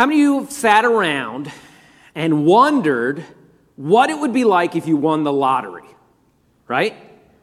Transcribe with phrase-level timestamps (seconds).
[0.00, 1.52] How many of you have sat around
[2.14, 3.22] and wondered
[3.76, 5.84] what it would be like if you won the lottery?
[6.66, 6.96] Right?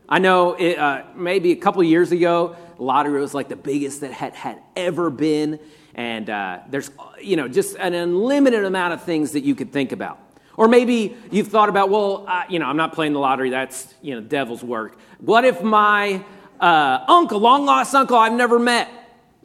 [0.10, 4.12] I know it, uh, maybe a couple years ago, lottery was like the biggest that
[4.12, 5.60] had, had ever been.
[5.94, 6.90] And uh, there's,
[7.22, 10.18] you know, just an unlimited amount of things that you could think about.
[10.56, 13.52] Or maybe you've thought about, well, uh, you know, I'm not playing the lottery.
[13.52, 14.98] That's, you know, devil's work.
[15.20, 16.26] What if my
[16.60, 18.90] uh, uncle, long lost uncle I've never met,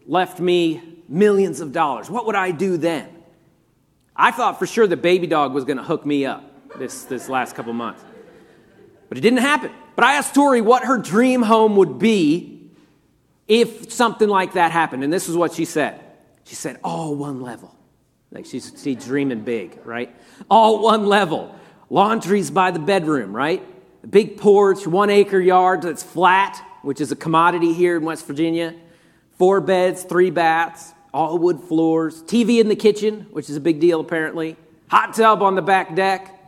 [0.06, 2.10] left me millions of dollars?
[2.10, 3.08] What would I do then?
[4.14, 6.44] I thought for sure the Baby Dog was going to hook me up
[6.78, 8.02] this, this last couple months.
[9.08, 9.70] But it didn't happen.
[9.94, 12.70] But I asked Tori what her dream home would be
[13.46, 15.04] if something like that happened.
[15.04, 16.00] And this is what she said.
[16.44, 17.74] She said, all one level.
[18.30, 20.14] Like she's, she's dreaming big, right?
[20.50, 21.54] All one level.
[21.90, 23.62] Laundry's by the bedroom, right?
[24.02, 28.26] A big porch, one acre yard that's flat, which is a commodity here in West
[28.26, 28.74] Virginia.
[29.42, 32.22] Four beds, three baths, all wood floors.
[32.22, 34.56] TV in the kitchen, which is a big deal apparently.
[34.86, 36.40] Hot tub on the back deck.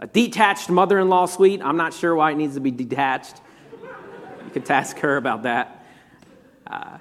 [0.00, 1.60] A detached mother in law suite.
[1.62, 3.42] I'm not sure why it needs to be detached.
[3.82, 5.84] You could ask her about that.
[6.66, 6.96] Uh,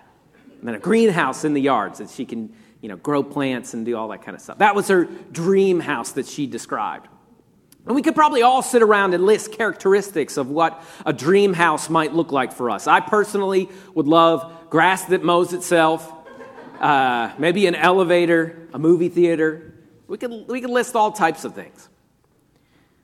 [0.60, 3.86] and then a greenhouse in the yard so she can you know, grow plants and
[3.86, 4.58] do all that kind of stuff.
[4.58, 7.08] That was her dream house that she described.
[7.88, 11.90] And we could probably all sit around and list characteristics of what a dream house
[11.90, 12.86] might look like for us.
[12.86, 16.12] I personally would love grass that mows itself,
[16.82, 19.74] uh, maybe an elevator, a movie theater.
[20.06, 21.88] We could, we could list all types of things.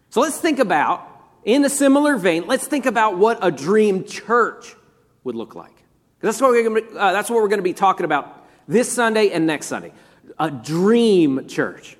[0.09, 1.07] So let's think about,
[1.45, 4.75] in a similar vein, let's think about what a dream church
[5.23, 5.71] would look like.
[6.19, 9.29] That's what, we're gonna, uh, that's what we're going to be talking about this Sunday
[9.29, 9.93] and next Sunday.
[10.37, 11.95] A dream church.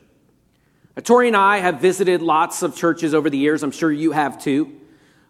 [1.02, 3.64] Tori and I have visited lots of churches over the years.
[3.64, 4.80] I'm sure you have too.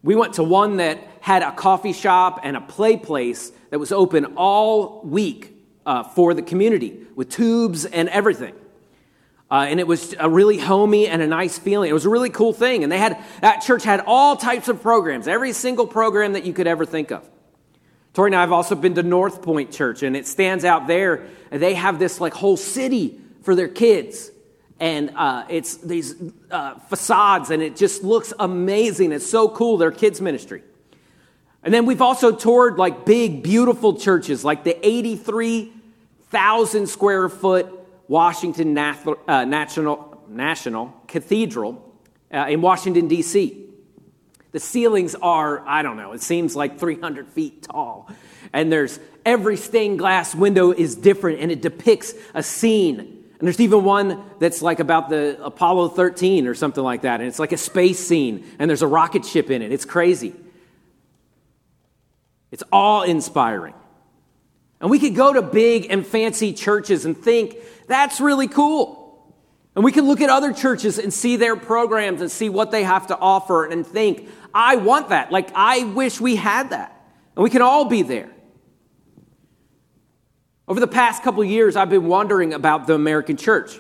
[0.03, 3.93] We went to one that had a coffee shop and a play place that was
[3.93, 5.55] open all week
[5.85, 8.53] uh, for the community with tubes and everything.
[9.49, 11.89] Uh, and it was a really homey and a nice feeling.
[11.89, 12.83] It was a really cool thing.
[12.83, 16.53] And they had that church had all types of programs, every single program that you
[16.53, 17.29] could ever think of.
[18.13, 21.27] Tori and I have also been to North Point Church, and it stands out there.
[21.49, 24.31] They have this like whole city for their kids,
[24.79, 26.15] and uh, it's these
[26.51, 29.11] uh, facades, and it just looks amazing.
[29.11, 29.77] It's so cool.
[29.77, 30.63] Their kids ministry,
[31.63, 35.71] and then we've also toured like big, beautiful churches, like the eighty-three
[36.29, 37.67] thousand square foot
[38.07, 41.93] Washington uh, National National Cathedral
[42.31, 43.63] uh, in Washington D.C.
[44.51, 48.07] The ceilings are, I don't know, it seems like 300 feet tall.
[48.53, 53.22] And there's every stained glass window is different and it depicts a scene.
[53.43, 57.19] And there's even one that's like about the Apollo 13 or something like that.
[57.19, 59.73] And it's like a space scene and there's a rocket ship in it.
[59.73, 60.33] It's crazy.
[62.53, 63.73] It's awe inspiring.
[64.79, 69.21] And we could go to big and fancy churches and think, that's really cool.
[69.75, 72.83] And we can look at other churches and see their programs and see what they
[72.83, 75.33] have to offer and think, I want that.
[75.33, 76.97] Like, I wish we had that.
[77.35, 78.29] And we can all be there.
[80.73, 83.79] Over the past couple years, I've been wondering about the American church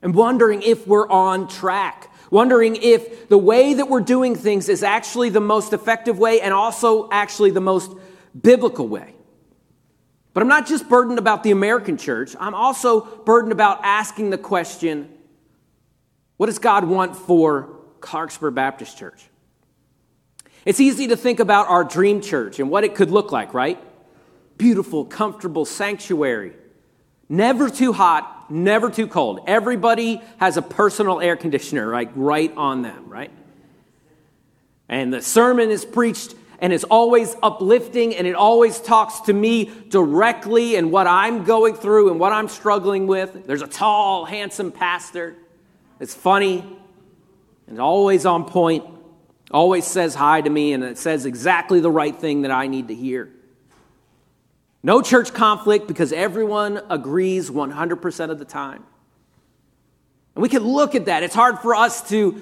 [0.00, 4.82] and wondering if we're on track, wondering if the way that we're doing things is
[4.82, 7.92] actually the most effective way and also actually the most
[8.40, 9.14] biblical way.
[10.32, 14.38] But I'm not just burdened about the American church, I'm also burdened about asking the
[14.38, 15.10] question
[16.38, 19.28] what does God want for Clarksburg Baptist Church?
[20.64, 23.78] It's easy to think about our dream church and what it could look like, right?
[24.56, 26.52] Beautiful, comfortable sanctuary.
[27.28, 29.40] Never too hot, never too cold.
[29.46, 33.30] Everybody has a personal air conditioner, like right on them, right?
[34.88, 39.70] And the sermon is preached and it's always uplifting and it always talks to me
[39.88, 43.46] directly and what I'm going through and what I'm struggling with.
[43.46, 45.34] There's a tall, handsome pastor.
[45.98, 46.64] It's funny
[47.66, 48.84] and always on point
[49.50, 52.88] always says hi to me and it says exactly the right thing that I need
[52.88, 53.30] to hear.
[54.84, 58.84] No church conflict because everyone agrees 100% of the time.
[60.34, 61.22] And we can look at that.
[61.22, 62.38] It's hard for us to,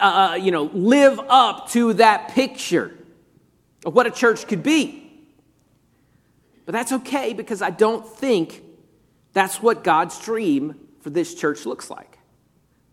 [0.00, 2.92] uh, you know, live up to that picture
[3.84, 5.08] of what a church could be.
[6.64, 8.62] But that's okay because I don't think
[9.32, 12.18] that's what God's dream for this church looks like.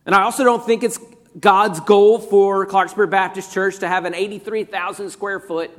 [0.06, 1.00] And I also don't think it's
[1.40, 5.72] God's goal for Clarksburg Baptist Church to have an 83,000 square foot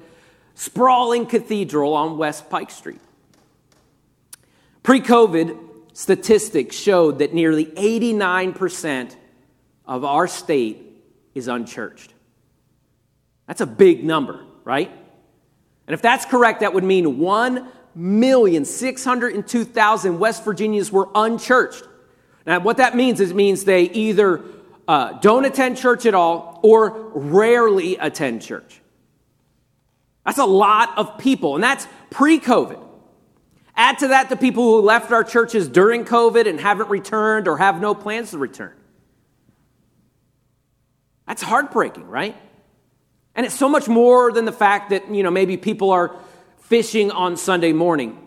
[0.54, 3.00] sprawling cathedral on West Pike Street.
[4.82, 5.58] Pre COVID,
[5.92, 9.16] statistics showed that nearly 89%
[9.86, 10.82] of our state
[11.34, 12.12] is unchurched.
[13.46, 14.90] That's a big number, right?
[15.86, 21.84] And if that's correct, that would mean 1,602,000 West Virginians were unchurched.
[22.46, 24.42] Now, what that means is it means they either
[24.86, 28.80] uh, don't attend church at all or rarely attend church.
[30.25, 32.82] That's a lot of people, and that's pre COVID.
[33.76, 37.59] Add to that the people who left our churches during COVID and haven't returned or
[37.59, 38.73] have no plans to return.
[41.26, 42.37] That's heartbreaking, right?
[43.35, 46.15] And it's so much more than the fact that, you know, maybe people are
[46.59, 48.19] fishing on Sunday morning.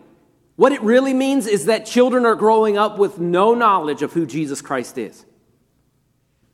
[0.56, 4.26] What it really means is that children are growing up with no knowledge of who
[4.26, 5.24] Jesus Christ is.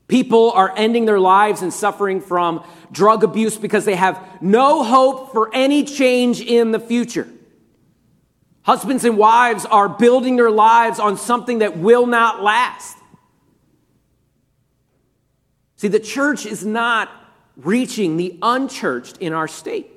[0.06, 5.32] People are ending their lives and suffering from drug abuse because they have no hope
[5.32, 7.28] for any change in the future.
[8.62, 12.96] Husbands and wives are building their lives on something that will not last.
[15.76, 17.10] See, the church is not
[17.56, 19.90] reaching the unchurched in our state.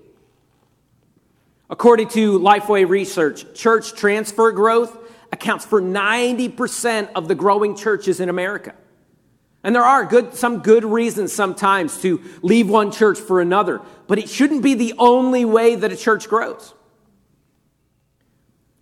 [1.69, 4.97] According to Lifeway Research, church transfer growth
[5.33, 8.73] accounts for 90% of the growing churches in America.
[9.63, 14.19] And there are good, some good reasons sometimes to leave one church for another, but
[14.19, 16.73] it shouldn't be the only way that a church grows.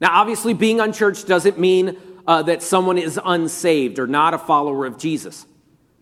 [0.01, 4.85] Now, obviously, being unchurched doesn't mean uh, that someone is unsaved or not a follower
[4.85, 5.45] of Jesus.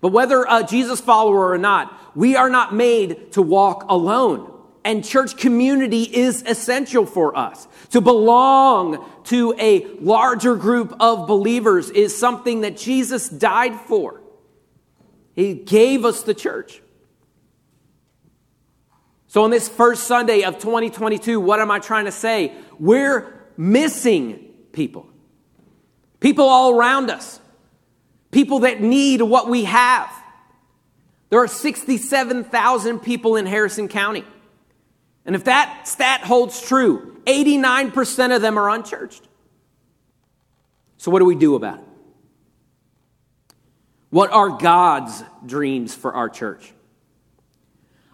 [0.01, 4.49] But whether a Jesus follower or not, we are not made to walk alone.
[4.83, 7.67] And church community is essential for us.
[7.91, 14.19] To belong to a larger group of believers is something that Jesus died for.
[15.35, 16.81] He gave us the church.
[19.27, 22.53] So, on this first Sunday of 2022, what am I trying to say?
[22.79, 25.09] We're missing people.
[26.19, 27.39] People all around us.
[28.29, 30.11] People that need what we have.
[31.29, 34.23] There are 67,000 people in Harrison County.
[35.25, 39.27] And if that stat holds true, 89% of them are unchurched.
[40.97, 41.85] So, what do we do about it?
[44.13, 46.71] What are God's dreams for our church?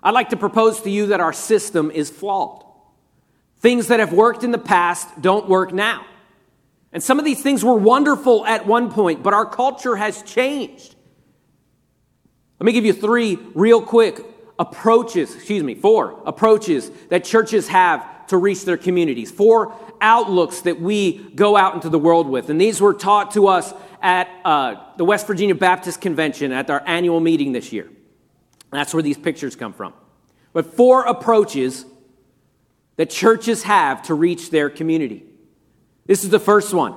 [0.02, 2.64] I'd like to propose to you that our system is flawed.
[3.60, 6.06] Things that have worked in the past don't work now.
[6.94, 10.96] And some of these things were wonderful at one point, but our culture has changed.
[12.62, 14.22] Let me give you three real quick
[14.58, 20.80] approaches, excuse me, four approaches that churches have to reach their communities, four outlooks that
[20.80, 22.50] we go out into the world with.
[22.50, 26.82] And these were taught to us at uh, the West Virginia Baptist Convention at our
[26.86, 27.90] annual meeting this year.
[28.72, 29.94] That's where these pictures come from.
[30.54, 31.86] But four approaches
[32.96, 35.24] that churches have to reach their community.
[36.06, 36.96] This is the first one.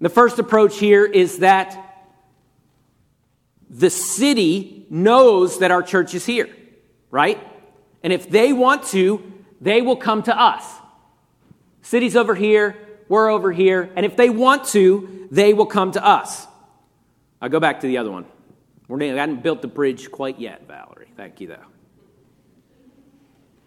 [0.00, 2.08] The first approach here is that
[3.68, 6.48] the city knows that our church is here,
[7.10, 7.38] right?
[8.02, 9.22] And if they want to,
[9.60, 10.64] they will come to us.
[11.82, 12.76] City's over here,
[13.08, 16.46] we're over here, and if they want to, they will come to us.
[17.40, 18.26] I'll go back to the other one.
[18.88, 21.12] We hadn't built the bridge quite yet, Valerie.
[21.16, 21.64] Thank you, though.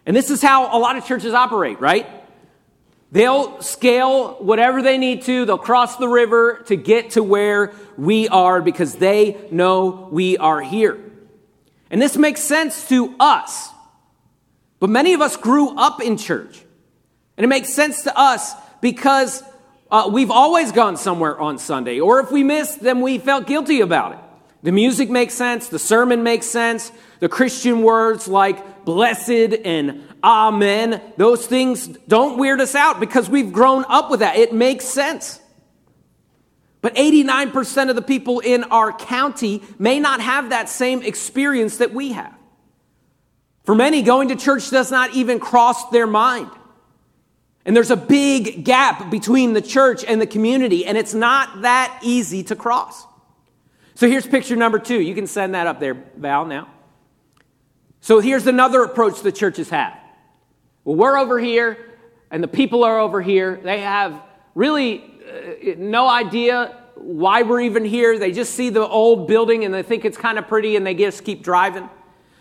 [0.06, 2.06] And this is how a lot of churches operate, right?
[3.10, 5.44] They'll scale whatever they need to.
[5.44, 10.60] They'll cross the river to get to where we are because they know we are
[10.60, 11.00] here.
[11.90, 13.70] And this makes sense to us.
[14.80, 16.63] But many of us grew up in church.
[17.36, 19.42] And it makes sense to us because
[19.90, 22.00] uh, we've always gone somewhere on Sunday.
[22.00, 24.18] Or if we missed, then we felt guilty about it.
[24.62, 31.02] The music makes sense, the sermon makes sense, the Christian words like blessed and amen,
[31.18, 34.36] those things don't weird us out because we've grown up with that.
[34.36, 35.38] It makes sense.
[36.80, 41.92] But 89% of the people in our county may not have that same experience that
[41.92, 42.34] we have.
[43.64, 46.50] For many, going to church does not even cross their mind.
[47.64, 51.98] And there's a big gap between the church and the community, and it's not that
[52.02, 53.06] easy to cross.
[53.94, 55.00] So here's picture number two.
[55.00, 56.68] You can send that up there, Val, now.
[58.00, 59.96] So here's another approach the churches have.
[60.84, 61.78] Well, we're over here,
[62.30, 63.58] and the people are over here.
[63.62, 64.20] They have
[64.54, 68.18] really uh, no idea why we're even here.
[68.18, 70.94] They just see the old building and they think it's kind of pretty, and they
[70.94, 71.88] just keep driving.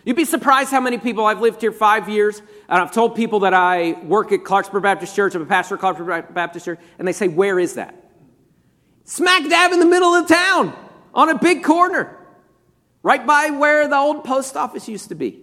[0.06, 3.42] You'd be surprised how many people I've lived here five years, and I've told people
[3.42, 7.08] that I work at Clarksburg Baptist Church, I'm a pastor at Clarksburg Baptist Church, and
[7.08, 7.96] they say, Where is that?
[9.06, 10.76] Smack dab in the middle of the town
[11.14, 12.18] on a big corner,
[13.02, 15.42] right by where the old post office used to be.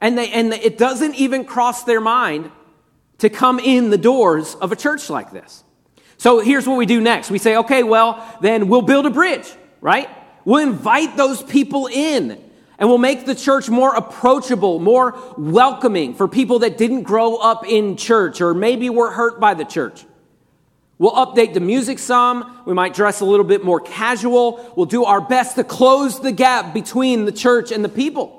[0.00, 2.50] And, they, and it doesn't even cross their mind
[3.18, 5.62] to come in the doors of a church like this.
[6.16, 7.30] So here's what we do next.
[7.30, 9.48] We say, okay, well, then we'll build a bridge,
[9.80, 10.08] right?
[10.44, 12.42] We'll invite those people in
[12.78, 17.66] and we'll make the church more approachable, more welcoming for people that didn't grow up
[17.66, 20.04] in church or maybe were hurt by the church.
[20.98, 22.60] We'll update the music some.
[22.64, 24.72] We might dress a little bit more casual.
[24.76, 28.38] We'll do our best to close the gap between the church and the people.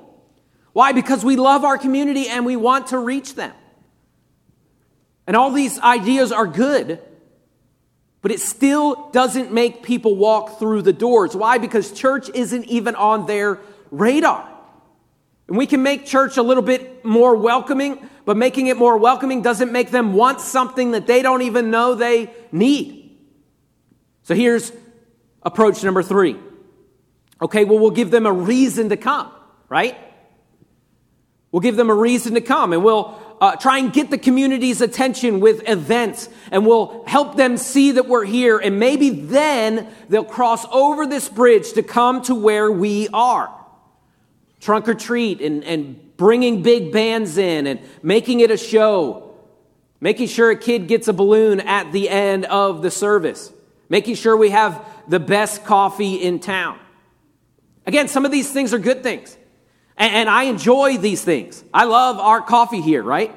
[0.72, 0.92] Why?
[0.92, 3.52] Because we love our community and we want to reach them.
[5.26, 7.00] And all these ideas are good,
[8.24, 11.36] but it still doesn't make people walk through the doors.
[11.36, 11.58] Why?
[11.58, 14.50] Because church isn't even on their radar.
[15.46, 19.42] And we can make church a little bit more welcoming, but making it more welcoming
[19.42, 23.14] doesn't make them want something that they don't even know they need.
[24.22, 24.72] So here's
[25.42, 26.36] approach number three.
[27.42, 29.30] Okay, well, we'll give them a reason to come,
[29.68, 29.98] right?
[31.52, 34.80] We'll give them a reason to come and we'll uh, try and get the community's
[34.80, 38.58] attention with events and we'll help them see that we're here.
[38.58, 43.50] And maybe then they'll cross over this bridge to come to where we are.
[44.60, 49.34] Trunk or treat and, and bringing big bands in and making it a show.
[50.00, 53.52] Making sure a kid gets a balloon at the end of the service.
[53.88, 56.78] Making sure we have the best coffee in town.
[57.86, 59.36] Again, some of these things are good things.
[59.96, 61.62] And, and I enjoy these things.
[61.72, 63.34] I love our coffee here, right?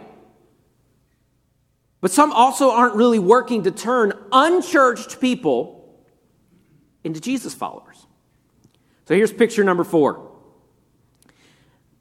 [2.02, 5.96] But some also aren't really working to turn unchurched people
[7.04, 8.06] into Jesus followers.
[9.08, 10.32] So here's picture number four.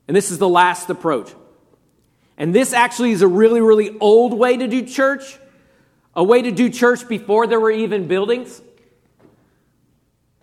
[0.08, 1.32] And this is the last approach.
[2.36, 5.38] And this actually is a really, really old way to do church,
[6.14, 8.60] a way to do church before there were even buildings.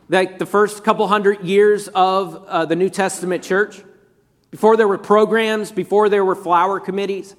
[0.09, 3.81] Like the first couple hundred years of uh, the New Testament church
[4.53, 7.35] before there were programs, before there were flower committees.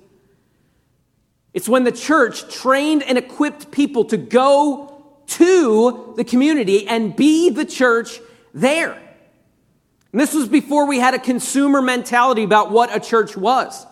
[1.53, 7.51] It's when the church trained and equipped people to go to the community and be
[7.51, 8.19] the church
[8.53, 9.01] there.
[10.11, 13.87] And this was before we had a consumer mentality about what a church was.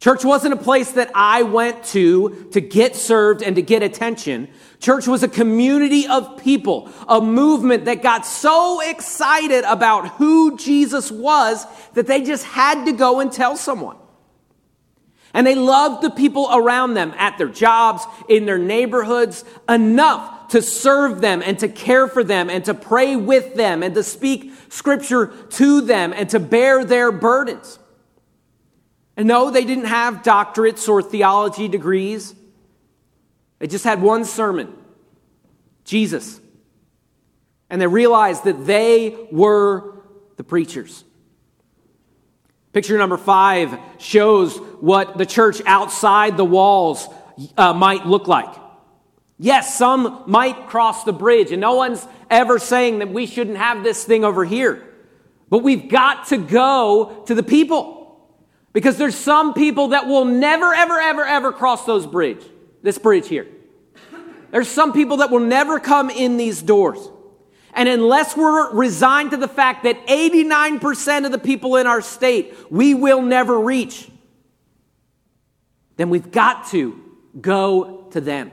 [0.00, 4.48] Church wasn't a place that I went to to get served and to get attention.
[4.78, 11.10] Church was a community of people, a movement that got so excited about who Jesus
[11.10, 13.96] was that they just had to go and tell someone.
[15.34, 20.62] And they loved the people around them at their jobs, in their neighborhoods, enough to
[20.62, 24.52] serve them and to care for them and to pray with them and to speak
[24.68, 27.80] scripture to them and to bear their burdens.
[29.18, 32.36] And no, they didn't have doctorates or theology degrees.
[33.58, 34.72] They just had one sermon
[35.84, 36.40] Jesus.
[37.68, 40.02] And they realized that they were
[40.36, 41.02] the preachers.
[42.72, 47.08] Picture number five shows what the church outside the walls
[47.56, 48.54] uh, might look like.
[49.38, 53.82] Yes, some might cross the bridge, and no one's ever saying that we shouldn't have
[53.82, 54.86] this thing over here.
[55.48, 57.97] But we've got to go to the people.
[58.72, 62.44] Because there's some people that will never, ever, ever, ever cross those bridge,
[62.82, 63.46] this bridge here.
[64.50, 66.98] There's some people that will never come in these doors.
[67.74, 72.54] And unless we're resigned to the fact that 89% of the people in our state
[72.70, 74.10] we will never reach,
[75.96, 76.98] then we've got to
[77.40, 78.50] go to them.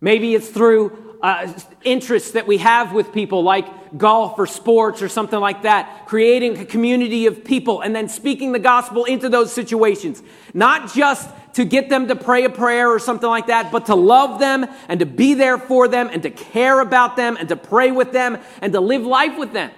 [0.00, 1.52] Maybe it's through uh,
[1.84, 6.58] interests that we have with people, like golf or sports or something like that, creating
[6.58, 10.22] a community of people and then speaking the gospel into those situations.
[10.52, 13.94] Not just to get them to pray a prayer or something like that, but to
[13.94, 17.56] love them and to be there for them and to care about them and to
[17.56, 19.70] pray with them and to live life with them.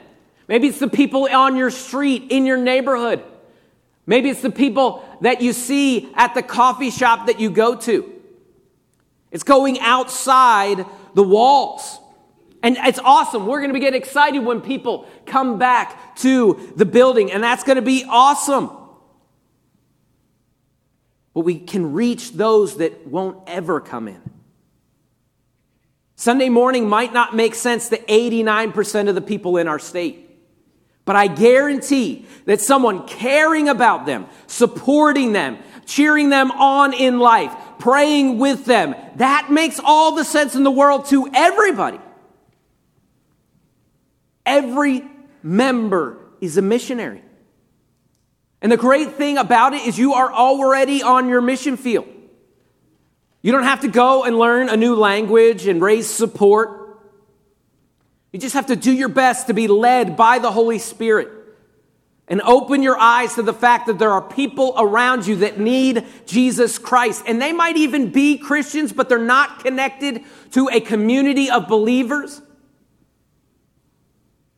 [0.48, 3.22] Maybe it's the people on your street, in your neighborhood.
[4.06, 8.10] Maybe it's the people that you see at the coffee shop that you go to.
[9.30, 12.00] It's going outside the walls.
[12.62, 13.46] And it's awesome.
[13.46, 17.62] We're going to be getting excited when people come back to the building, and that's
[17.62, 18.70] going to be awesome.
[21.34, 24.22] But we can reach those that won't ever come in.
[26.16, 30.20] Sunday morning might not make sense to 89% of the people in our state.
[31.04, 37.54] But I guarantee that someone caring about them, supporting them, cheering them on in life,
[37.78, 38.94] praying with them.
[39.16, 42.00] That makes all the sense in the world to everybody.
[44.46, 45.04] Every
[45.42, 47.22] member is a missionary.
[48.60, 52.06] And the great thing about it is you are already on your mission field.
[53.42, 56.98] You don't have to go and learn a new language and raise support.
[58.32, 61.43] You just have to do your best to be led by the Holy Spirit
[62.26, 66.06] and open your eyes to the fact that there are people around you that need
[66.26, 67.24] Jesus Christ.
[67.26, 72.40] And they might even be Christians, but they're not connected to a community of believers.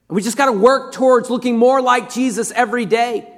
[0.08, 3.28] We just got to work towards looking more like Jesus every day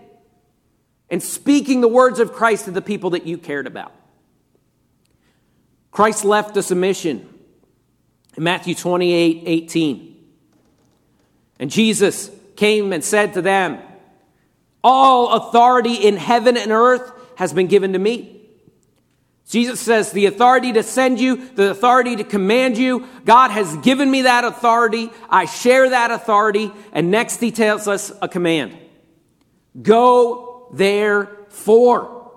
[1.09, 3.95] and speaking the words of Christ to the people that you cared about.
[5.91, 7.27] Christ left us a mission
[8.37, 10.17] in Matthew 28 18.
[11.61, 13.81] And Jesus came and said to them,
[14.91, 18.41] All authority in heaven and earth has been given to me.
[19.47, 24.11] Jesus says, The authority to send you, the authority to command you, God has given
[24.11, 25.11] me that authority.
[25.29, 26.73] I share that authority.
[26.91, 28.79] And next, he tells us a command
[29.83, 32.33] Go therefore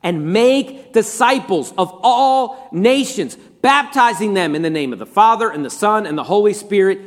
[0.00, 5.64] and make disciples of all nations, baptizing them in the name of the Father and
[5.64, 7.00] the Son and the Holy Spirit,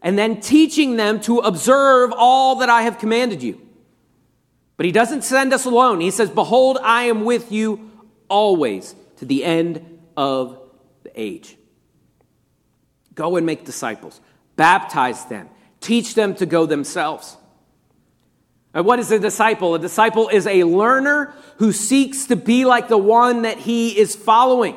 [0.00, 3.63] and then teaching them to observe all that I have commanded you.
[4.76, 6.00] But he doesn't send us alone.
[6.00, 7.90] He says, Behold, I am with you
[8.28, 10.58] always to the end of
[11.02, 11.56] the age.
[13.14, 14.20] Go and make disciples,
[14.56, 15.48] baptize them,
[15.80, 17.36] teach them to go themselves.
[18.72, 19.76] And what is a disciple?
[19.76, 24.16] A disciple is a learner who seeks to be like the one that he is
[24.16, 24.76] following.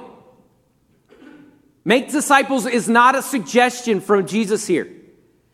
[1.84, 4.88] Make disciples is not a suggestion from Jesus here.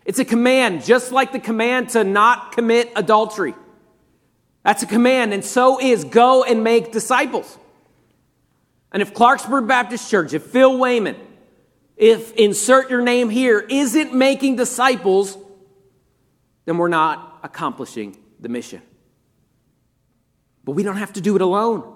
[0.04, 3.54] It's a command, just like the command to not commit adultery.
[4.64, 7.58] That's a command, and so is go and make disciples.
[8.92, 11.18] And if Clarksburg Baptist Church, if Phil Wayman,
[11.98, 15.38] if insert your name here, isn't making disciples,
[16.66, 18.82] then we're not accomplishing the mission.
[20.64, 21.92] But we don't have to do it alone.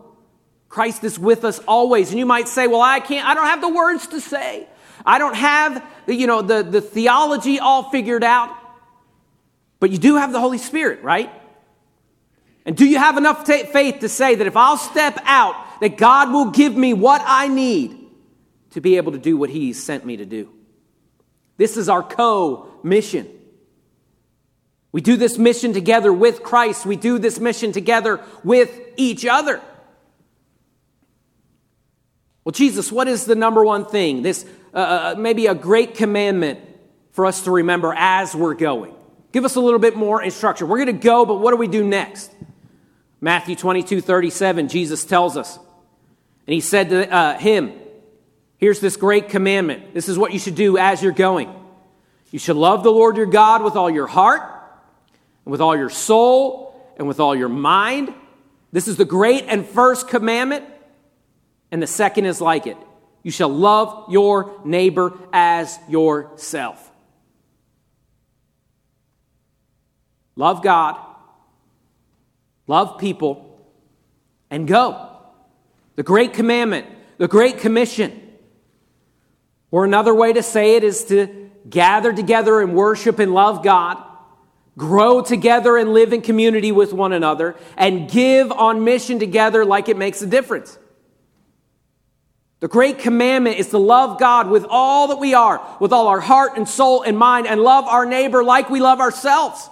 [0.68, 2.10] Christ is with us always.
[2.10, 4.68] And you might say, well, I can't, I don't have the words to say.
[5.06, 8.54] I don't have, you know, the, the theology all figured out.
[9.80, 11.32] But you do have the Holy Spirit, right?
[12.68, 15.98] And do you have enough t- faith to say that if I'll step out that
[15.98, 17.98] God will give me what I need
[18.72, 20.52] to be able to do what He sent me to do.
[21.58, 23.28] This is our co mission.
[24.92, 29.62] We do this mission together with Christ, we do this mission together with each other.
[32.44, 34.22] Well, Jesus, what is the number one thing?
[34.22, 36.60] This uh, uh maybe a great commandment
[37.12, 38.94] for us to remember as we're going.
[39.32, 40.68] Give us a little bit more instruction.
[40.68, 42.32] We're going to go, but what do we do next?
[43.20, 47.74] Matthew 22 37, Jesus tells us, and he said to uh, him,
[48.58, 49.94] Here's this great commandment.
[49.94, 51.54] This is what you should do as you're going.
[52.32, 54.42] You should love the Lord your God with all your heart,
[55.46, 58.14] and with all your soul, and with all your mind.
[58.72, 60.66] This is the great and first commandment.
[61.72, 62.78] And the second is like it
[63.24, 66.92] you shall love your neighbor as yourself.
[70.36, 70.98] Love God,
[72.68, 73.60] love people,
[74.50, 75.10] and go
[75.96, 76.86] the Great Commandment,
[77.18, 78.22] the Great Commission.
[79.72, 84.02] Or another way to say it is to gather together and worship and love God,
[84.78, 89.90] grow together and live in community with one another, and give on mission together like
[89.90, 90.78] it makes a difference.
[92.60, 96.20] The great commandment is to love God with all that we are, with all our
[96.20, 99.70] heart and soul and mind, and love our neighbor like we love ourselves.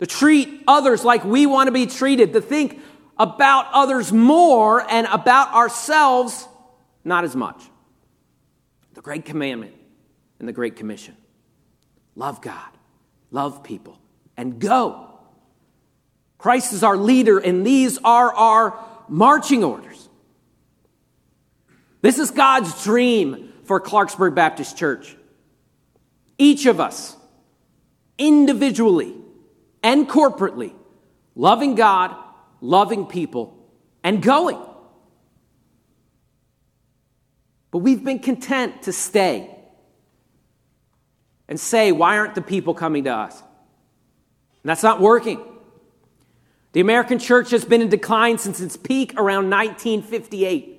[0.00, 2.80] To treat others like we want to be treated, to think
[3.18, 6.48] about others more and about ourselves
[7.04, 7.62] not as much.
[8.94, 9.74] The Great Commandment
[10.38, 11.16] and the Great Commission
[12.16, 12.70] love God,
[13.30, 13.98] love people,
[14.36, 15.06] and go.
[16.38, 20.08] Christ is our leader, and these are our marching orders.
[22.00, 25.16] This is God's dream for Clarksburg Baptist Church.
[26.38, 27.16] Each of us,
[28.16, 29.14] individually
[29.82, 30.72] and corporately,
[31.34, 32.14] loving God
[32.60, 33.56] loving people,
[34.02, 34.58] and going.
[37.70, 39.50] But we've been content to stay
[41.48, 43.38] and say, why aren't the people coming to us?
[43.40, 45.42] And that's not working.
[46.72, 50.76] The American church has been in decline since its peak around 1958.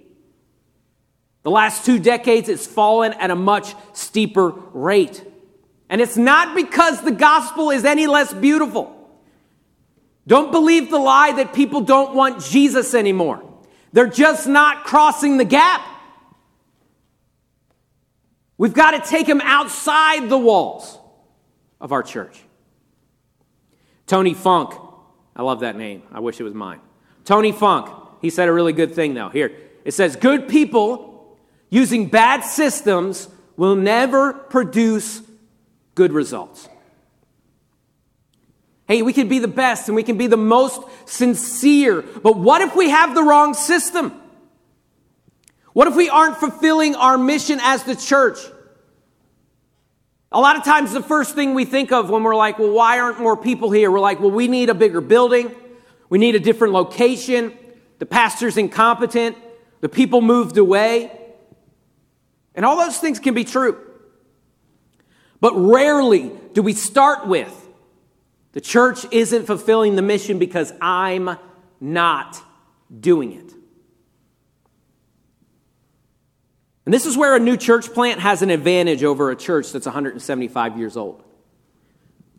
[1.43, 5.23] The last two decades, it's fallen at a much steeper rate.
[5.91, 8.97] And it's not because the gospel is any less beautiful.
[10.25, 13.43] Don't believe the lie that people don't want Jesus anymore.
[13.91, 15.85] They're just not crossing the gap.
[18.57, 20.97] We've got to take them outside the walls
[21.81, 22.39] of our church.
[24.07, 24.73] Tony Funk,
[25.35, 26.03] I love that name.
[26.13, 26.79] I wish it was mine.
[27.25, 27.89] Tony Funk,
[28.21, 29.29] he said a really good thing though.
[29.29, 29.51] Here,
[29.83, 31.37] it says, Good people
[31.69, 33.27] using bad systems
[33.57, 35.21] will never produce
[36.01, 36.67] good results.
[38.87, 42.63] Hey, we can be the best and we can be the most sincere, but what
[42.63, 44.19] if we have the wrong system?
[45.73, 48.39] What if we aren't fulfilling our mission as the church?
[50.31, 52.97] A lot of times, the first thing we think of when we're like, well, why
[52.97, 53.91] aren't more people here?
[53.91, 55.53] We're like, well, we need a bigger building.
[56.09, 57.55] We need a different location.
[57.99, 59.37] The pastor's incompetent.
[59.81, 61.11] The people moved away.
[62.55, 63.90] And all those things can be true.
[65.41, 67.57] But rarely do we start with
[68.53, 71.37] the church isn't fulfilling the mission because I'm
[71.79, 72.41] not
[72.97, 73.53] doing it.
[76.85, 79.85] And this is where a new church plant has an advantage over a church that's
[79.85, 81.23] 175 years old.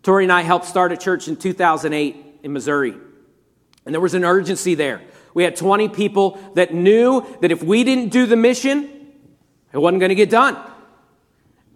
[0.02, 2.94] Tori and I helped start a church in 2008 in Missouri.
[3.86, 5.00] And there was an urgency there.
[5.32, 9.08] We had 20 people that knew that if we didn't do the mission,
[9.72, 10.56] it wasn't going to get done.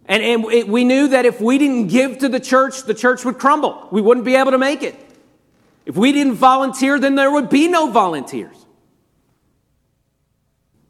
[0.06, 3.24] And, and it, we knew that if we didn't give to the church, the church
[3.24, 3.88] would crumble.
[3.90, 4.94] We wouldn't be able to make it.
[5.84, 8.56] If we didn't volunteer, then there would be no volunteers.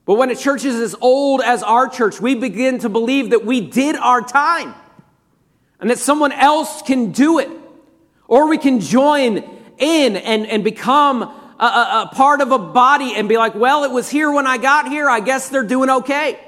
[0.05, 3.45] But when a church is as old as our church, we begin to believe that
[3.45, 4.75] we did our time
[5.81, 7.51] and that someone else can do it.
[8.29, 9.39] Or we can join
[9.79, 13.85] in and, and become a, a, a part of a body and be like, well,
[13.85, 15.09] it was here when I got here.
[15.09, 16.39] I guess they're doing okay.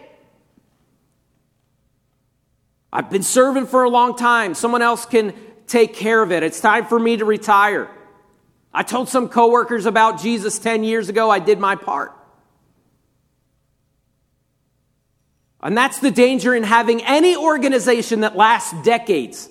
[2.92, 4.54] I've been serving for a long time.
[4.54, 5.34] Someone else can
[5.66, 6.42] take care of it.
[6.42, 7.90] It's time for me to retire.
[8.72, 11.30] I told some coworkers about Jesus 10 years ago.
[11.30, 12.14] I did my part.
[15.60, 19.48] And that's the danger in having any organization that lasts decades.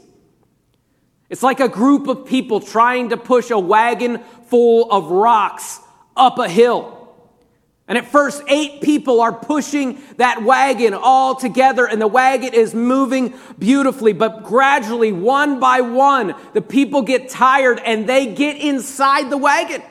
[1.29, 5.79] It's like a group of people trying to push a wagon full of rocks
[6.15, 6.96] up a hill.
[7.87, 12.75] And at first, eight people are pushing that wagon all together, and the wagon is
[12.75, 14.11] moving beautifully.
[14.11, 19.81] But gradually, one by one, the people get tired and they get inside the wagon.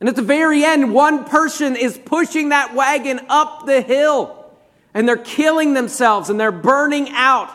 [0.00, 4.50] And at the very end, one person is pushing that wagon up the hill,
[4.94, 7.54] and they're killing themselves and they're burning out.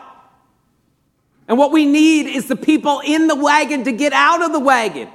[1.48, 4.60] And what we need is the people in the wagon to get out of the
[4.60, 5.08] wagon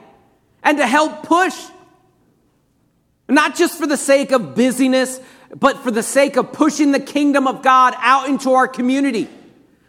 [0.61, 1.55] and to help push.
[3.27, 5.19] Not just for the sake of busyness,
[5.55, 9.29] but for the sake of pushing the kingdom of God out into our community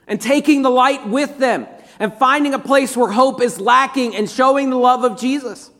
[0.07, 1.66] and taking the light with them
[1.99, 5.71] and finding a place where hope is lacking and showing the love of Jesus.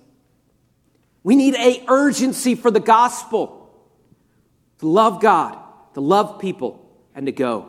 [1.25, 3.59] We need a urgency for the gospel
[4.79, 5.57] to love God,
[5.95, 7.69] to love people, and to go.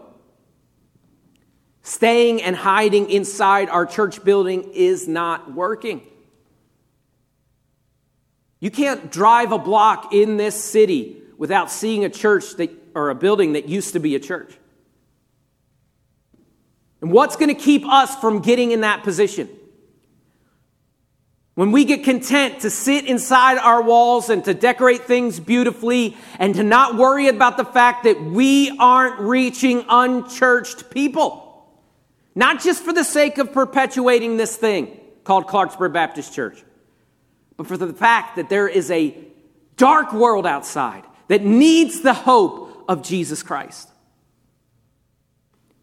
[1.84, 6.02] Staying and hiding inside our church building is not working.
[8.64, 13.16] You can't drive a block in this city without seeing a church that, or a
[13.16, 14.58] building that used to be a church.
[17.02, 19.50] And what's going to keep us from getting in that position?
[21.56, 26.56] When we get content to sit inside our walls and to decorate things beautifully and
[26.56, 31.70] to not worry about the fact that we aren't reaching unchurched people.
[32.34, 36.64] Not just for the sake of perpetuating this thing called Clarksburg Baptist Church
[37.58, 39.16] but for the fact that there is a
[39.78, 43.90] dark world outside that needs the hope of Jesus Christ.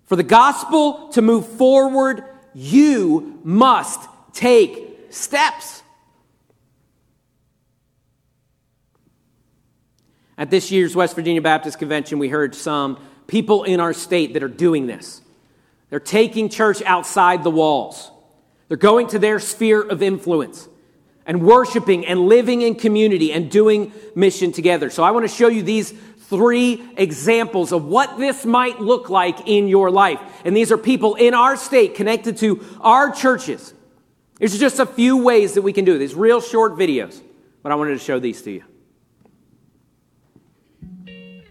[0.05, 5.83] For the gospel to move forward, you must take steps.
[10.37, 14.43] At this year's West Virginia Baptist Convention, we heard some people in our state that
[14.43, 15.21] are doing this.
[15.91, 18.11] They're taking church outside the walls,
[18.69, 20.69] they're going to their sphere of influence
[21.27, 24.91] and worshiping and living in community and doing mission together.
[24.91, 25.93] So I want to show you these
[26.31, 30.21] three examples of what this might look like in your life.
[30.45, 33.75] And these are people in our state connected to our churches.
[34.39, 37.21] There's just a few ways that we can do these real short videos,
[37.63, 38.65] but I wanted to show these to you.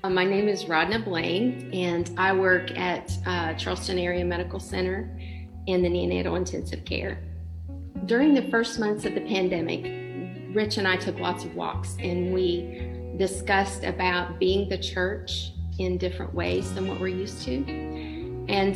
[0.02, 5.14] Uh, my name is Rodna Blaine, and I work at uh, Charleston Area Medical Center
[5.68, 7.22] in the neonatal intensive care
[8.06, 12.34] during the first months of the pandemic, Rich and I took lots of walks and
[12.34, 17.64] we discussed about being the church in different ways than what we're used to.
[18.50, 18.76] And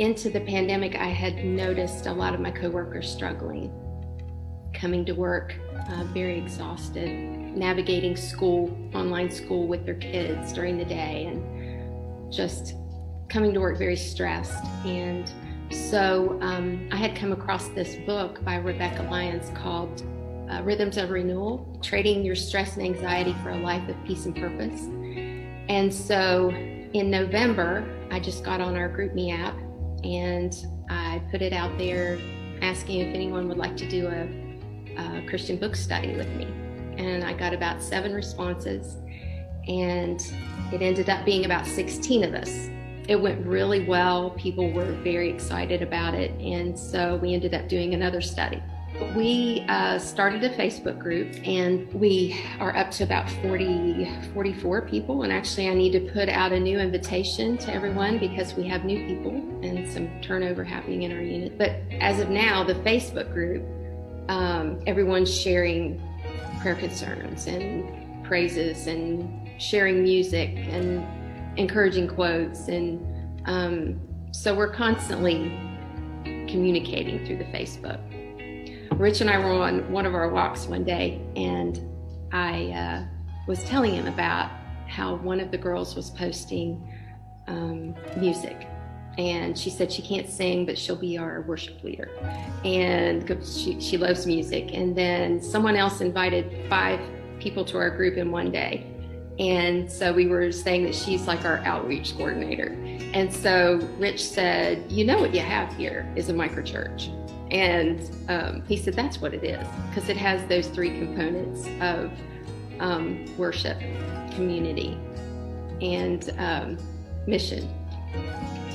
[0.00, 3.72] into the pandemic, I had noticed a lot of my coworkers struggling,
[4.74, 5.54] coming to work
[5.90, 12.74] uh, very exhausted, navigating school, online school with their kids during the day, and just
[13.28, 14.64] coming to work very stressed.
[14.84, 15.30] And
[15.72, 20.02] so um, I had come across this book by Rebekah Lyons called
[20.50, 24.36] uh, Rhythms of Renewal Trading Your Stress and Anxiety for a Life of Peace and
[24.36, 24.82] Purpose.
[25.68, 29.56] And so in November, I just got on our GroupMe app
[30.04, 30.54] and
[30.90, 32.18] I put it out there
[32.60, 36.44] asking if anyone would like to do a, a Christian book study with me.
[36.98, 38.98] And I got about seven responses,
[39.66, 40.20] and
[40.70, 42.68] it ended up being about 16 of us
[43.08, 44.30] it went really well.
[44.30, 46.30] People were very excited about it.
[46.40, 48.62] And so we ended up doing another study.
[49.16, 55.22] We uh, started a Facebook group and we are up to about 40, 44 people.
[55.22, 58.84] And actually, I need to put out a new invitation to everyone because we have
[58.84, 61.58] new people and some turnover happening in our unit.
[61.58, 63.64] But as of now, the Facebook group,
[64.28, 66.00] um, everyone's sharing
[66.60, 71.04] prayer concerns and praises and sharing music and
[71.56, 72.68] encouraging quotes.
[72.68, 74.00] And um,
[74.32, 75.58] so we're constantly
[76.24, 78.00] communicating through the Facebook.
[78.98, 81.80] Rich and I were on one of our walks one day, and
[82.32, 83.04] I uh,
[83.46, 84.50] was telling him about
[84.86, 86.86] how one of the girls was posting
[87.48, 88.68] um, music.
[89.18, 92.10] And she said she can't sing, but she'll be our worship leader.
[92.64, 94.70] And she, she loves music.
[94.72, 97.00] And then someone else invited five
[97.38, 98.91] people to our group in one day.
[99.38, 102.76] And so we were saying that she's like our outreach coordinator.
[103.14, 107.18] And so Rich said, You know what you have here is a microchurch.
[107.50, 112.12] And um, he said, That's what it is, because it has those three components of
[112.78, 113.78] um, worship,
[114.32, 114.98] community,
[115.80, 116.78] and um,
[117.26, 117.68] mission.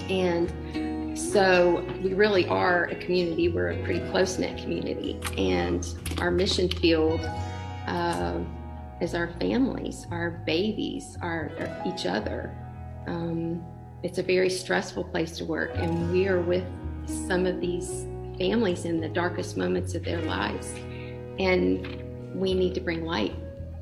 [0.10, 3.50] And so we really are a community.
[3.50, 5.20] We're a pretty close knit community.
[5.38, 5.86] And
[6.20, 7.22] our mission field
[7.88, 8.40] uh,
[9.02, 12.56] is our families, our babies, our, our each other.
[13.08, 13.64] Um,
[14.04, 16.66] it's a very stressful place to work, and we are with
[17.06, 18.06] some of these
[18.38, 20.74] families in the darkest moments of their lives.
[21.40, 22.04] And
[22.36, 23.36] we need to bring light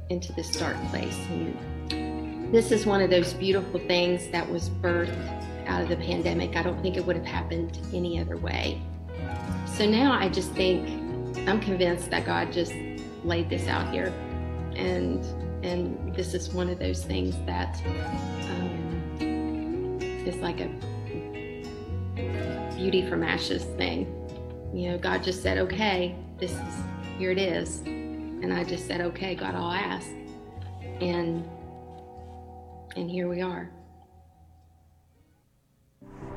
[0.10, 1.18] into this dark place.
[1.30, 6.56] And this is one of those beautiful things that was birthed out of the pandemic.
[6.56, 8.82] I don't think it would have happened any other way.
[9.66, 10.88] So now I just think
[11.48, 12.74] I'm convinced that God just
[13.24, 14.14] laid this out here.
[14.76, 15.24] And
[15.64, 17.82] and this is one of those things that
[18.50, 20.70] um, is like a
[22.76, 24.12] beauty from ashes thing
[24.76, 26.60] you know, God just said, okay, this is,
[27.18, 27.80] here it is.
[27.80, 30.10] And I just said, okay, God, I'll ask.
[31.00, 31.48] And,
[32.98, 33.72] and here we are.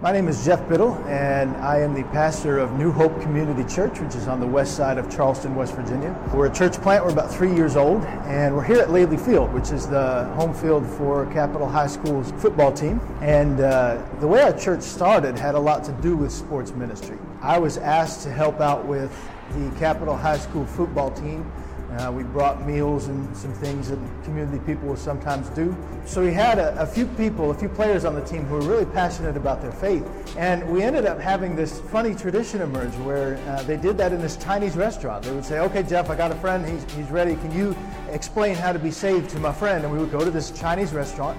[0.00, 3.98] My name is Jeff Biddle, and I am the pastor of New Hope Community Church,
[3.98, 6.16] which is on the west side of Charleston, West Virginia.
[6.32, 9.52] We're a church plant, we're about three years old, and we're here at Laidley Field,
[9.52, 13.00] which is the home field for Capital High School's football team.
[13.20, 17.18] And uh, the way our church started had a lot to do with sports ministry.
[17.42, 19.10] I was asked to help out with
[19.50, 21.50] the Capital High School football team
[21.98, 25.76] uh, we brought meals and some things that community people will sometimes do.
[26.04, 28.62] So we had a, a, few people, a few players on the team who were
[28.62, 30.06] really passionate about their faith.
[30.36, 34.20] And we ended up having this funny tradition emerge where uh, they did that in
[34.20, 35.24] this Chinese restaurant.
[35.24, 37.34] They would say, okay, Jeff, I got a friend, he's, he's ready.
[37.36, 37.76] Can you
[38.10, 39.84] explain how to be saved to my friend?
[39.84, 41.38] And we would go to this Chinese restaurant.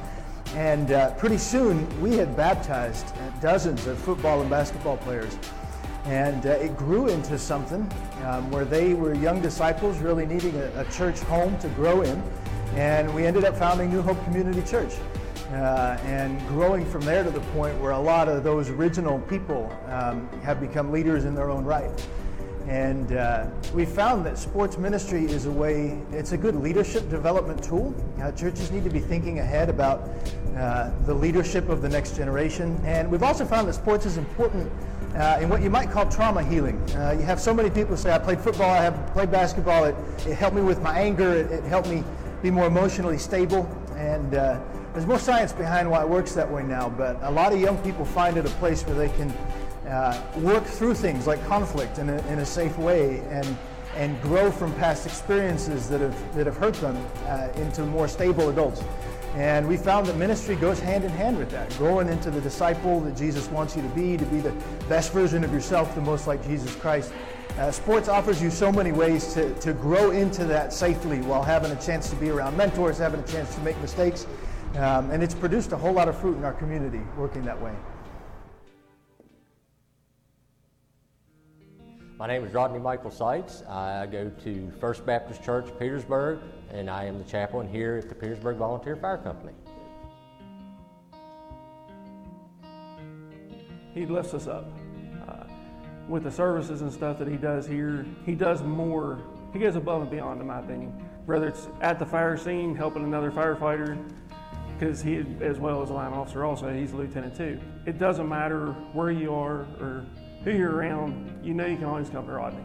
[0.56, 3.08] And uh, pretty soon we had baptized
[3.40, 5.38] dozens of football and basketball players.
[6.06, 7.82] And uh, it grew into something
[8.26, 12.24] um, where they were young disciples really needing a, a, church home to grow in.
[12.76, 14.94] And we ended up founding New Hope Community Church.
[15.52, 19.76] Uh, and growing from there to the point where a lot of those original people
[19.88, 21.90] um, have become leaders in their own right.
[22.68, 27.64] And uh, we found that sports ministry is a way, it's a good leadership development
[27.64, 27.96] tool.
[28.22, 30.08] Uh, churches need to be thinking ahead about
[30.56, 32.80] uh, the leadership of the next generation.
[32.86, 34.72] And we've also found that sports is important
[35.16, 36.80] uh, in what you might call trauma healing.
[36.92, 39.96] Uh, you have so many people say, I played football, I have played basketball, it,
[40.28, 42.04] it helped me with my anger, it, it helped me
[42.42, 43.70] be more emotionally stable.
[43.96, 44.60] And uh,
[44.94, 47.78] there's more science behind why it works that way now, but a lot of young
[47.80, 49.30] people find it a place where they can
[49.88, 53.58] uh, work through things like conflict in a, in a safe way and
[53.96, 56.96] and grow from past experiences that have that have hurt them
[57.26, 58.84] uh, into more stable adults.
[59.36, 63.00] And we found that ministry goes hand in hand with that, growing into the disciple
[63.02, 64.52] that Jesus wants you to be, to be the
[64.88, 67.14] best version of yourself, the most like Jesus Christ.
[67.58, 71.72] Uh, sports offers you so many ways to, to grow into that safely while having
[71.72, 74.26] a chance to be around mentors, having a chance to make mistakes.
[74.76, 77.74] Um, and it's produced a whole lot of fruit in our community working that way.
[82.18, 83.64] My name is Rodney Michael Seitz.
[83.64, 86.40] I go to First Baptist Church, Petersburg,
[86.72, 89.54] and I am the chaplain here at the Petersburg Volunteer Fire Company.
[93.94, 94.72] He lifts us up.
[95.28, 95.44] Uh,
[96.08, 99.20] with the services and stuff that he does here, he does more.
[99.52, 100.92] He goes above and beyond, in my opinion.
[101.26, 103.98] Whether it's at the fire scene, helping another firefighter,
[104.78, 107.60] because he, as well as a line officer, also, he's a lieutenant too.
[107.86, 110.06] It doesn't matter where you are or
[110.44, 112.64] who you're around, you know you can always come to Rodney.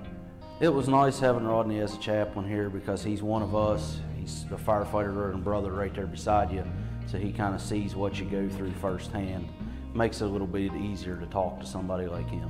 [0.61, 3.99] It was nice having Rodney as a chaplain here because he's one of us.
[4.17, 6.65] He's the firefighter and brother right there beside you,
[7.07, 9.49] so he kind of sees what you go through firsthand.
[9.95, 12.49] Makes it a little bit easier to talk to somebody like him.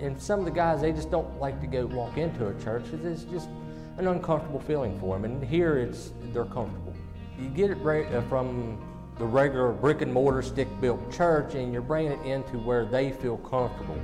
[0.00, 2.84] And some of the guys, they just don't like to go walk into a church.
[2.92, 3.48] It's just
[3.98, 5.24] an uncomfortable feeling for them.
[5.24, 6.94] And here, it's they're comfortable.
[7.36, 8.78] You get it right uh, from
[9.18, 13.10] the regular brick and mortar stick built church, and you're bringing it into where they
[13.10, 13.98] feel comfortable.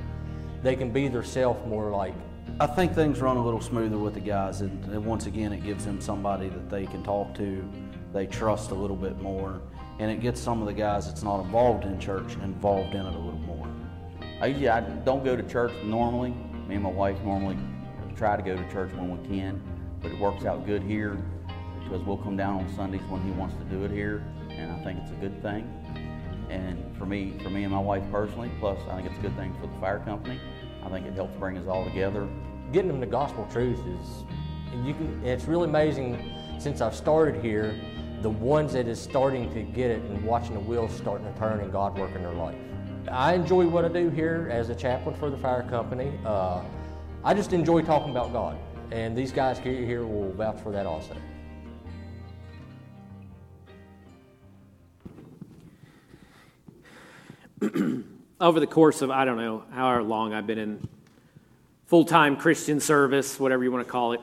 [0.65, 2.15] They can be themselves more like.
[2.61, 5.87] I think things run a little smoother with the guys, and, once again, it gives
[5.87, 7.67] them somebody that they can talk to,
[8.13, 9.63] they trust a little bit more,
[9.99, 13.15] and it gets some of the guys that's not involved in church involved in it
[13.15, 13.67] a little more.
[14.43, 16.35] I usually I don't go to church normally.
[16.69, 17.57] Me and my wife normally
[18.15, 19.63] try to go to church when we can,
[20.03, 21.17] but it works out good here
[21.83, 24.85] because we'll come down on Sundays when he wants to do it here, and I
[24.85, 25.65] think it's a good thing.
[26.51, 29.37] And for me, for me and my wife personally, plus I think it's a good
[29.39, 30.39] thing for the fire company.
[30.85, 32.29] I think it helps bring us all together.
[32.73, 34.25] Getting them the gospel truth is,
[34.85, 35.21] you can.
[35.25, 36.33] It's really amazing.
[36.59, 37.75] Since I've started here,
[38.23, 41.61] the ones that is starting to get it and watching the wheels starting to turn
[41.61, 42.55] and God working their life.
[43.11, 46.13] I enjoy what I do here as a chaplain for the fire company.
[46.25, 46.63] Uh,
[47.25, 48.59] I just enjoy talking about God,
[48.93, 51.17] and these guys here will vouch for that also.
[58.41, 60.89] over the course of, I don't know, however long I've been in
[61.91, 64.21] full time Christian service, whatever you want to call it,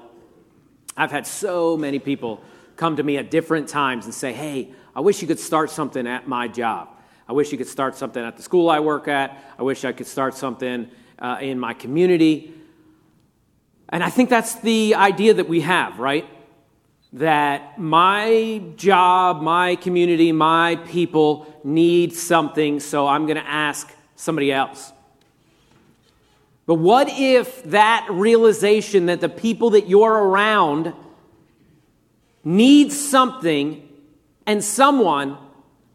[0.96, 2.42] I've had so many people
[2.78, 6.08] come to me at different times and say, Hey, I wish you could start something
[6.08, 6.88] at my job.
[7.28, 9.38] I wish you could start something at the school I work at.
[9.60, 12.54] I wish I could start something uh, in my community.
[13.90, 16.26] And I think that's the idea that we have, right?
[17.14, 24.52] that my job, my community, my people need something, so I'm going to ask somebody
[24.52, 24.92] else.
[26.68, 30.94] But what if that realization that the people that you're around
[32.44, 33.88] need something
[34.46, 35.38] and someone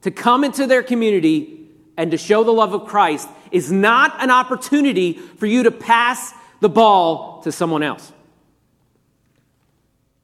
[0.00, 4.30] to come into their community and to show the love of Christ is not an
[4.30, 8.10] opportunity for you to pass the ball to someone else?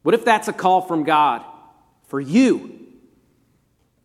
[0.03, 1.45] What if that's a call from God
[2.07, 2.59] for you?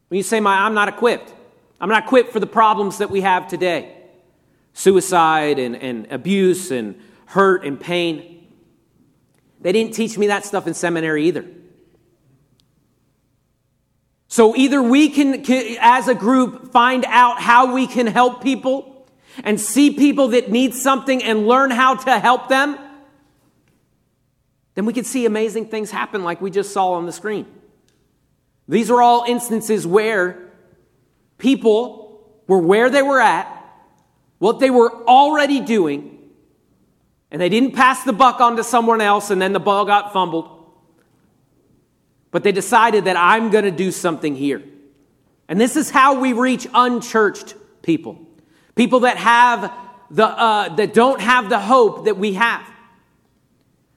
[0.09, 1.33] When you say, My, I'm not equipped.
[1.79, 4.02] I'm not equipped for the problems that we have today
[4.73, 8.47] suicide and, and abuse and hurt and pain.
[9.61, 11.45] They didn't teach me that stuff in seminary either.
[14.27, 15.45] So either we can,
[15.79, 19.07] as a group, find out how we can help people
[19.43, 22.77] and see people that need something and learn how to help them
[24.75, 27.45] then we can see amazing things happen like we just saw on the screen.
[28.67, 30.51] These are all instances where
[31.37, 33.62] people were where they were at,
[34.43, 36.19] what they were already doing,
[37.31, 40.11] and they didn't pass the buck on to someone else and then the ball got
[40.11, 40.69] fumbled.
[42.29, 44.61] But they decided that I'm going to do something here.
[45.47, 48.19] And this is how we reach unchurched people.
[48.75, 49.71] People that have
[50.11, 52.67] the, uh, that don't have the hope that we have.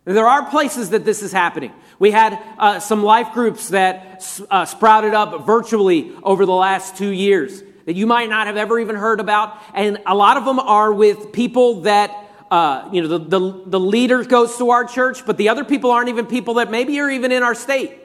[0.04, 1.72] There are places that this is happening.
[1.98, 7.10] We had uh, some life groups that uh, sprouted up virtually over the last two
[7.10, 9.58] years that you might not have ever even heard about.
[9.72, 12.10] And a lot of them are with people that,
[12.50, 15.90] uh, you know, the, the, the leader goes to our church, but the other people
[15.90, 17.98] aren't even people that maybe are even in our state.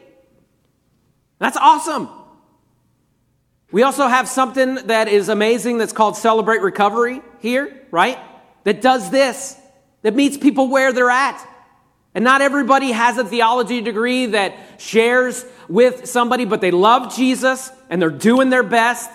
[1.40, 2.10] That's awesome.
[3.72, 8.20] We also have something that is amazing that's called Celebrate Recovery here, right?
[8.64, 9.58] That does this,
[10.04, 11.48] that meets people where they're at.
[12.14, 17.72] And not everybody has a theology degree that shares with somebody, but they love Jesus
[17.90, 19.10] and they're doing their best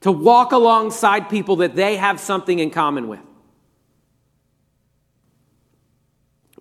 [0.00, 3.20] to walk alongside people that they have something in common with.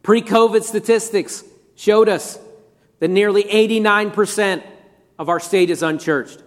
[0.03, 2.37] Pre COVID statistics showed us
[2.99, 4.61] that nearly 89%
[5.17, 6.43] of our state is unchurched.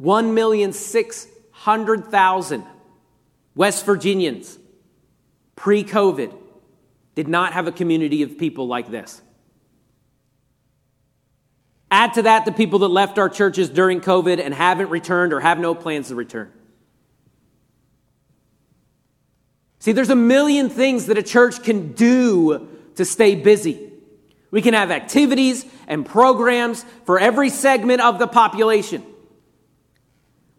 [0.00, 2.66] 1,600,000
[3.54, 4.58] West Virginians
[5.54, 6.34] pre COVID
[7.14, 9.22] did not have a community of people like this.
[11.90, 15.40] Add to that the people that left our churches during COVID and haven't returned or
[15.40, 16.52] have no plans to return.
[19.78, 23.92] See, there's a million things that a church can do to stay busy.
[24.50, 29.04] We can have activities and programs for every segment of the population.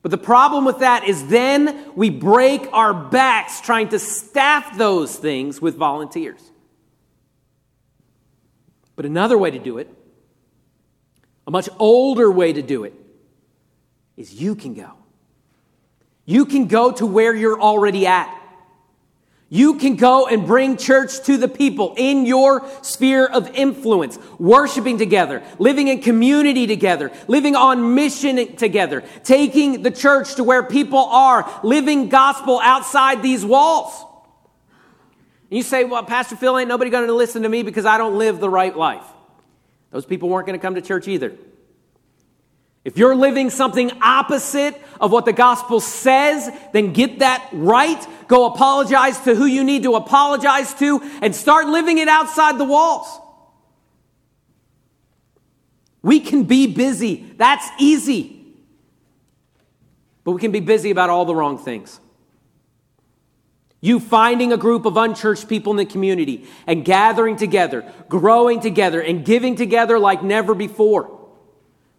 [0.02, 5.14] But the problem with that is then we break our backs trying to staff those
[5.18, 6.40] things with volunteers.
[8.96, 9.94] But another way to do it,
[11.48, 12.94] a much older way to do it,
[14.18, 14.92] is you can go.
[16.26, 18.34] You can go to where you're already at.
[19.50, 24.98] You can go and bring church to the people in your sphere of influence, worshiping
[24.98, 31.00] together, living in community together, living on mission together, taking the church to where people
[31.00, 33.94] are, living gospel outside these walls.
[35.50, 37.98] And you say, well, Pastor Phil, ain't nobody going to listen to me because I
[37.98, 39.06] don't live the right life.
[39.92, 41.36] Those people weren't going to come to church either.
[42.84, 48.06] If you're living something opposite of what the gospel says, then get that right.
[48.30, 52.64] Go apologize to who you need to apologize to and start living it outside the
[52.64, 53.20] walls.
[56.02, 57.34] We can be busy.
[57.36, 58.46] That's easy.
[60.24, 62.00] But we can be busy about all the wrong things.
[63.80, 69.00] You finding a group of unchurched people in the community and gathering together, growing together,
[69.02, 71.30] and giving together like never before.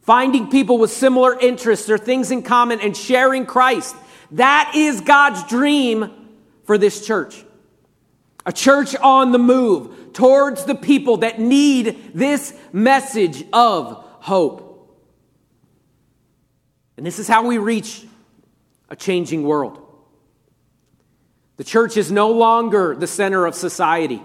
[0.02, 3.94] Finding people with similar interests or things in common and sharing Christ.
[4.32, 6.10] That is God's dream
[6.64, 7.44] for this church.
[8.44, 14.68] A church on the move towards the people that need this message of hope.
[16.96, 18.04] And this is how we reach
[18.88, 19.87] a changing world.
[21.58, 24.22] The church is no longer the center of society.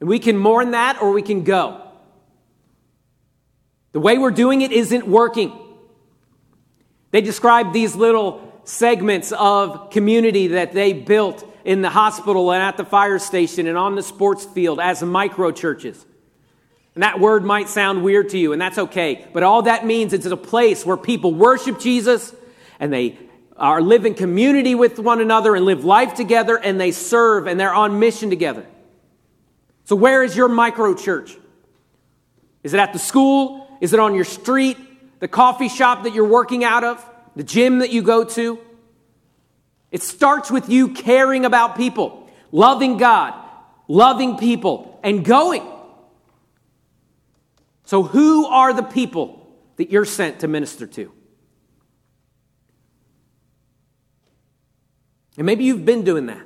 [0.00, 1.82] And we can mourn that or we can go.
[3.92, 5.52] The way we're doing it isn't working.
[7.10, 12.76] They describe these little segments of community that they built in the hospital and at
[12.76, 16.06] the fire station and on the sports field as micro churches.
[16.94, 19.26] And that word might sound weird to you, and that's okay.
[19.32, 22.34] But all that means is it's a place where people worship Jesus
[22.78, 23.18] and they
[23.58, 27.48] Uh, are live in community with one another and live life together and they serve
[27.48, 28.64] and they're on mission together.
[29.84, 31.36] So, where is your micro church?
[32.62, 33.66] Is it at the school?
[33.80, 34.76] Is it on your street?
[35.18, 37.04] The coffee shop that you're working out of?
[37.34, 38.60] The gym that you go to?
[39.90, 43.34] It starts with you caring about people, loving God,
[43.88, 45.66] loving people, and going.
[47.86, 51.12] So, who are the people that you're sent to minister to?
[55.38, 56.44] And maybe you've been doing that,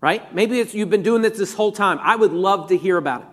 [0.00, 0.34] right?
[0.34, 1.98] Maybe you've been doing this this whole time.
[2.00, 3.28] I would love to hear about it.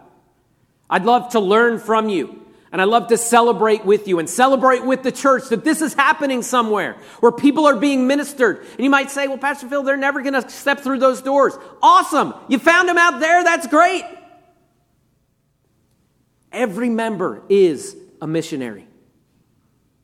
[0.90, 2.44] I'd love to learn from you.
[2.70, 5.94] And I love to celebrate with you and celebrate with the church that this is
[5.94, 8.60] happening somewhere where people are being ministered.
[8.74, 11.58] And you might say, well, Pastor Phil, they're never going to step through those doors.
[11.82, 12.34] Awesome.
[12.50, 13.42] You found them out there.
[13.46, 14.04] That's great.
[16.52, 18.86] Every member is a missionary.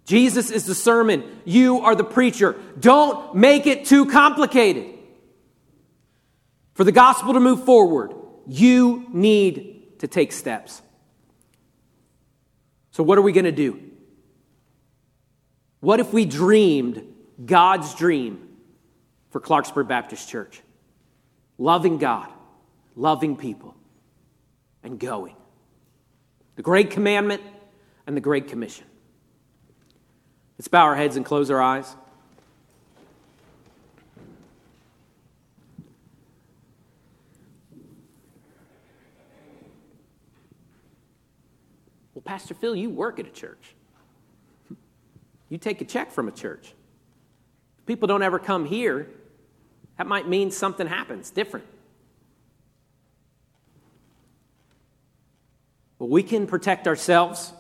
[0.05, 1.23] Jesus is the sermon.
[1.45, 2.59] You are the preacher.
[2.79, 4.87] Don't make it too complicated.
[6.73, 8.13] For the gospel to move forward,
[8.47, 10.81] you need to take steps.
[12.91, 13.79] So, what are we going to do?
[15.79, 17.05] What if we dreamed
[17.43, 18.49] God's dream
[19.31, 20.61] for Clarksburg Baptist Church?
[21.57, 22.29] Loving God,
[22.95, 23.75] loving people,
[24.83, 25.35] and going.
[26.55, 27.41] The Great Commandment
[28.05, 28.85] and the Great Commission.
[30.57, 31.95] Let's bow our heads and close our eyes.
[42.13, 43.75] Well, Pastor Phil, you work at a church.
[45.49, 46.73] You take a check from a church.
[47.79, 49.09] If people don't ever come here,
[49.97, 51.65] that might mean something happens different.
[55.99, 57.53] But we can protect ourselves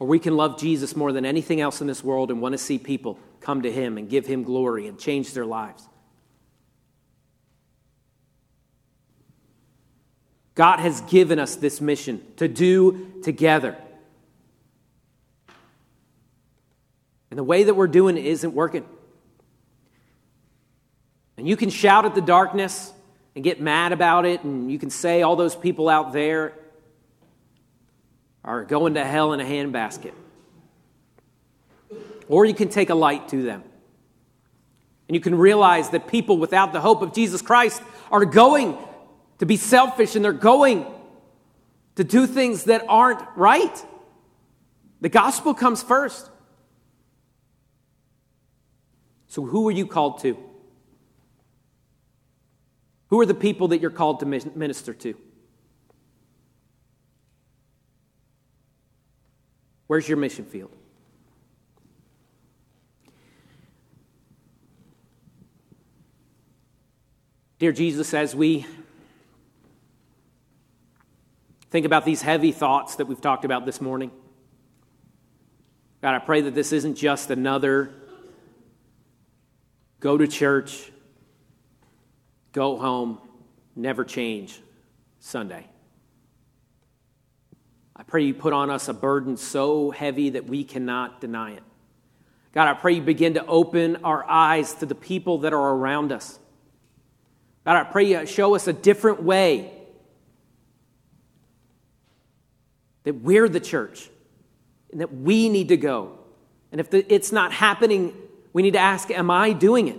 [0.00, 2.58] or we can love Jesus more than anything else in this world and want to
[2.58, 5.86] see people come to Him and give Him glory and change their lives.
[10.54, 13.76] God has given us this mission to do together.
[17.30, 18.86] And the way that we're doing it isn't working.
[21.36, 22.92] And you can shout at the darkness
[23.34, 26.54] and get mad about it, and you can say all those people out there
[28.44, 30.12] are going to hell in a handbasket.
[32.28, 33.64] Or you can take a light to them.
[35.08, 37.82] And you can realize that people without the hope of Jesus Christ
[38.12, 38.78] are going
[39.38, 40.86] to be selfish and they're going
[41.96, 43.84] to do things that aren't right.
[45.00, 46.30] The gospel comes first.
[49.26, 50.36] So, who are you called to?
[53.08, 55.14] Who are the people that you're called to minister to?
[59.90, 60.70] Where's your mission field?
[67.58, 68.66] Dear Jesus, as we
[71.70, 74.12] think about these heavy thoughts that we've talked about this morning,
[76.02, 77.92] God, I pray that this isn't just another
[79.98, 80.92] go to church,
[82.52, 83.18] go home,
[83.74, 84.60] never change
[85.18, 85.66] Sunday.
[88.00, 91.62] I pray you put on us a burden so heavy that we cannot deny it.
[92.54, 96.10] God, I pray you begin to open our eyes to the people that are around
[96.10, 96.38] us.
[97.66, 99.70] God, I pray you show us a different way
[103.04, 104.08] that we're the church
[104.90, 106.20] and that we need to go.
[106.72, 108.14] And if the, it's not happening,
[108.54, 109.98] we need to ask, Am I doing it?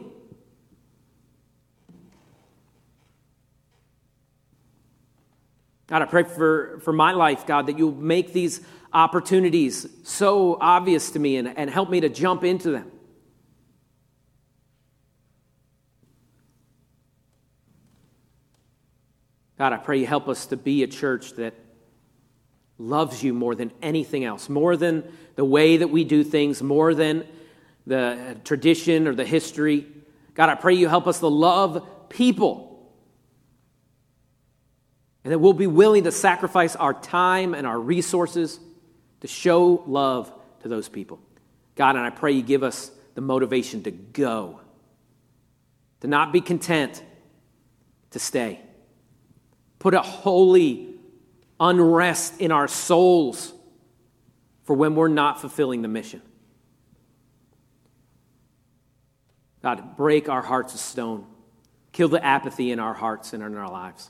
[5.92, 8.62] God, I pray for, for my life, God, that you'll make these
[8.94, 12.90] opportunities so obvious to me and, and help me to jump into them.
[19.58, 21.56] God, I pray you help us to be a church that
[22.78, 25.04] loves you more than anything else, more than
[25.36, 27.28] the way that we do things, more than
[27.86, 29.88] the tradition or the history.
[30.36, 32.71] God, I pray you help us to love people.
[35.24, 38.60] And that we'll be willing to sacrifice our time and our resources
[39.22, 41.20] to show love to those people.
[41.76, 44.60] God, and I pray you give us the motivation to go,
[46.02, 47.04] to not be content,
[48.12, 48.60] to stay.
[49.80, 50.96] Put a holy
[51.60, 53.54] unrest in our souls
[54.64, 56.22] for when we're not fulfilling the mission.
[59.62, 61.26] God, break our hearts of stone.
[61.92, 64.10] Kill the apathy in our hearts and in our lives.